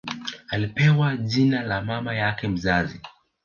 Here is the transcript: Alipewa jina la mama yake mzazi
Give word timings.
Alipewa 0.49 1.17
jina 1.17 1.61
la 1.63 1.81
mama 1.81 2.15
yake 2.15 2.47
mzazi 2.47 3.01